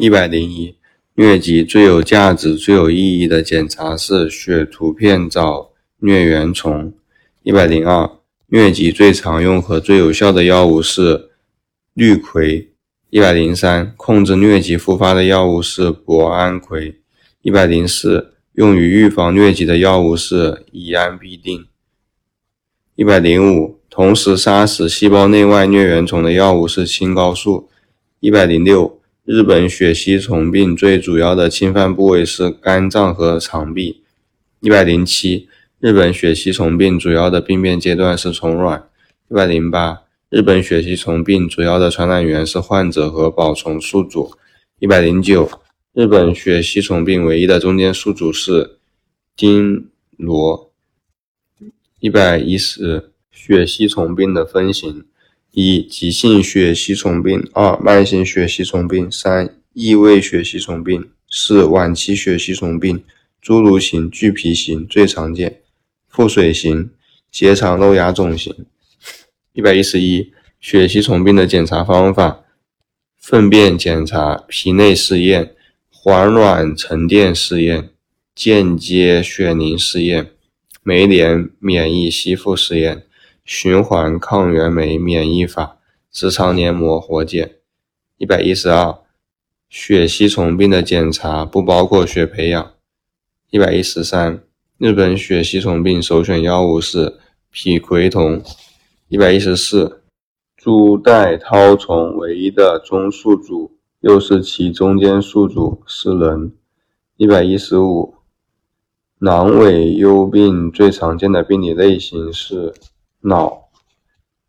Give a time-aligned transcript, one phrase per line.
[0.00, 0.74] 一百零一，
[1.14, 6.94] 疟疾最有价值、最有意义的检查是血图片找疟原虫。
[7.42, 8.10] 一百零二，
[8.48, 11.28] 疟疾最常用和最有效的药物是
[11.92, 12.68] 氯喹。
[13.10, 16.94] 一百零三，控制疟疾复发的药物是博安喹。
[17.42, 21.66] 一百零四，用于预防疟疾的药物是乙胺必定。
[22.94, 27.68] 一百零五，同时杀死细胞内外疟原虫的药物是青蒿素。
[28.20, 28.99] 一百零六。
[29.32, 34.02] 日本血吸虫病最主要的侵犯部位是肝脏和肠壁。
[34.58, 38.88] 一百零七，日本血吸虫病主要的病变阶段是虫卵。
[39.30, 44.32] 一百零八，日本血吸虫病主要的传染源是患者和保虫宿主。
[44.80, 45.48] 一百零九，
[45.92, 48.78] 日本血吸虫病唯一的中间宿主是
[49.36, 49.86] 丁
[50.16, 50.72] 螺。
[52.00, 55.04] 一百一十，血吸虫病的分型。
[55.52, 63.02] 一、急性血吸虫病；二、慢性血吸虫病；三、异位血吸虫病；四、晚期血吸虫病。
[63.42, 65.62] 侏儒型、巨皮型最常见，
[66.06, 66.90] 腹水型、
[67.32, 68.54] 结肠漏芽肿型。
[69.54, 72.44] 一百一十一、血吸虫病的检查方法：
[73.18, 75.54] 粪便检查、皮内试验、
[75.88, 77.88] 环卵沉淀试验、
[78.34, 80.32] 间接血凝试验、
[80.82, 83.04] 酶联免疫吸附试验。
[83.52, 87.56] 循环抗原酶免疫法，直肠黏膜活检。
[88.16, 89.00] 一百一十二，
[89.68, 92.74] 血吸虫病的检查不包括血培养。
[93.50, 94.44] 一百一十三，
[94.78, 97.18] 日本血吸虫病首选药物是
[97.52, 98.40] 吡喹酮。
[99.08, 100.02] 一百一十四，
[100.56, 106.52] 珠带绦虫唯一的中宿主，又是其中间宿主是人。
[107.16, 108.14] 一百一十五，
[109.18, 112.72] 囊尾疣病最常见的病理类型是。
[113.22, 113.68] 脑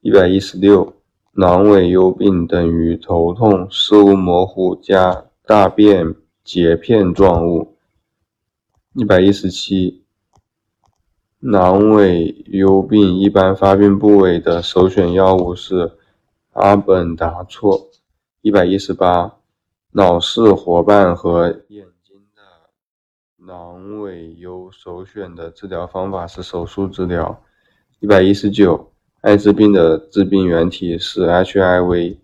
[0.00, 0.94] 一百一十六，
[1.34, 7.76] 阑尾幽病等于头痛、视物模糊加大便结片状物。
[8.94, 10.06] 一百一十七，
[11.42, 15.98] 阑尾幽病一般发病部位的首选药物是
[16.52, 17.90] 阿苯达唑。
[18.40, 19.36] 一百一十八，
[19.90, 22.42] 脑室活瓣和眼睛的
[23.44, 27.42] 囊尾幽首选的治疗方法是手术治疗。
[28.00, 28.90] 一百一十九，
[29.22, 32.16] 艾滋病的致病原体是 HIV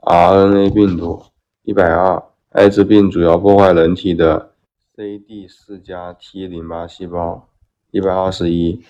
[0.00, 1.22] RNA 病毒。
[1.62, 4.52] 一百二，艾滋病主要破坏人体的
[4.96, 7.48] CD 四加 T 淋巴细胞。
[7.90, 8.80] 一百二十一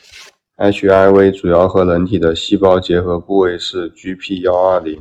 [0.57, 5.01] ，HIV 主要和人体的细胞结合部位是 GP 幺二零。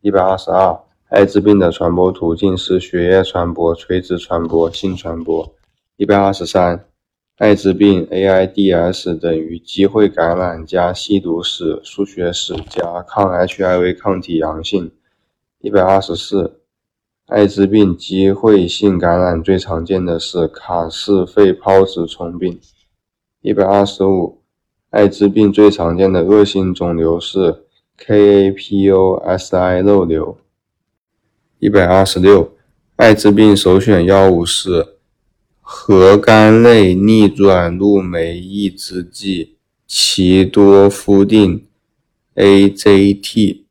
[0.00, 5.54] 一百二十二，艾滋病的传播途径是血液传播、垂直传播、性传播。
[5.96, 6.86] 一百二十三。
[7.36, 14.92] 艾滋病 AIDS 等于机会感染加吸毒史、输血史加抗 HIV 抗体阳性。
[15.60, 16.60] 一百二十四，
[17.26, 22.60] 艾滋病机会性感染最常见的是卡氏肺泡子虫病。
[23.40, 24.40] 一百二十五，
[24.90, 27.64] 艾滋病最常见的恶性肿瘤是
[27.98, 30.38] KAPOSI 肉瘤。
[31.58, 32.52] 一百二十六，
[32.94, 34.93] 艾滋病首选药物是。
[35.76, 39.56] 核苷类逆转录酶抑制剂
[39.88, 41.66] 齐多夫定
[42.36, 43.64] （AZT）。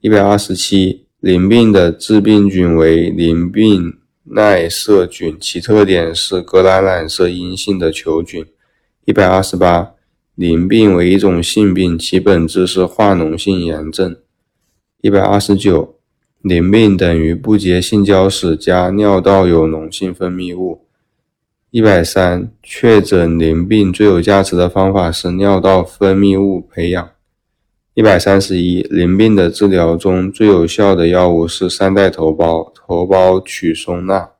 [0.00, 8.44] 一百二十七，淋病的致病菌为淋病耐色菌，其特点是革兰染色阴性的球菌。
[9.04, 9.92] 一百二十八，
[10.34, 14.16] 淋病为一种性病，其本质是化脓性炎症。
[15.00, 15.94] 一百二十九，
[16.42, 20.80] 淋病等于不洁性交史加尿道有脓性分泌物。
[21.74, 27.10] 一百三，确诊淋病最有价值的方法是尿道分泌物培养。
[27.94, 34.30] 一百三十一，淋病的治疗中最有效的药物是三代头孢，头孢曲松钠。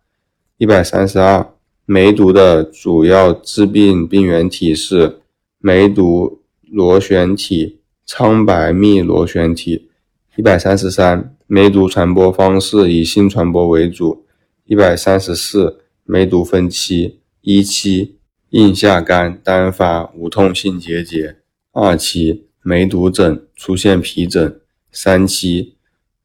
[0.59, 1.45] 一百三十二，
[1.85, 5.19] 梅毒的主要致病病原体是
[5.59, 9.89] 梅毒螺旋体、苍白密螺旋体。
[10.37, 14.25] 一百三十三，梅毒传播方式以性传播为主。
[14.67, 17.19] 一百三十四，梅毒分期。
[17.47, 18.17] 一期
[18.51, 21.37] 硬下疳单发无痛性结节，
[21.73, 24.59] 二期梅毒疹出现皮疹，
[24.91, 25.75] 三期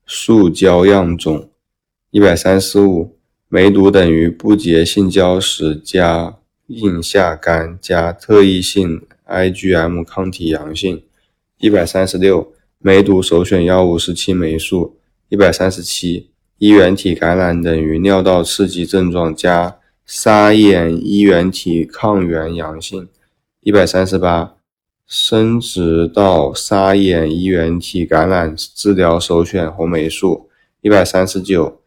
[0.05, 1.49] 树胶样肿。
[2.11, 3.17] 一百三十五，
[3.49, 6.37] 梅毒等于不洁性交史加
[6.67, 11.03] 硬下疳加特异性 IgM 抗体阳性。
[11.57, 14.97] 一百三十六，梅毒首选药物是青霉素。
[15.27, 16.29] 一百三十七，
[16.59, 19.78] 衣原体感染等于尿道刺激症状加。
[20.11, 23.07] 沙眼衣原体抗原阳性，
[23.61, 24.55] 一百三十八，
[25.05, 30.49] 生殖道沙眼衣原体感染治疗首选红霉素，
[30.81, 31.79] 一百三十九，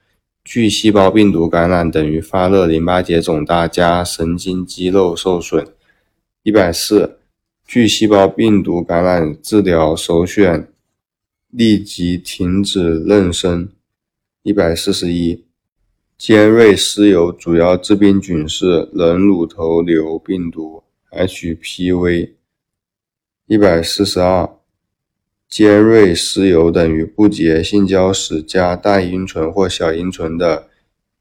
[0.45, 5.67] 巨细胞病毒感染等于发热、淋巴结肿大加神经肌肉受损。
[6.45, 7.19] 一百四，
[7.67, 10.69] 巨细胞病毒感染治疗首选
[11.51, 13.67] 立即停止妊娠。
[14.45, 15.45] 一百四十一，
[16.25, 22.31] 尖锐湿疣主要致病菌是人乳头瘤病毒 （HPV）。
[23.49, 24.49] 一百四十二。
[25.49, 30.69] 尖锐湿疣等于不洁性交时加大阴唇或小阴唇的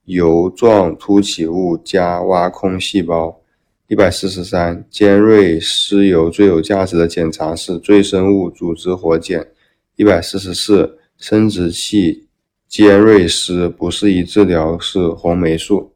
[0.06, 3.42] 疣状突起物加挖空细胞。
[3.88, 9.47] 一百四十三，尖锐湿疣最有价值的检查是赘生物组织活检。
[9.95, 12.27] 一百四十四，生殖器
[12.71, 15.90] 尖锐湿不适宜治疗是红霉素。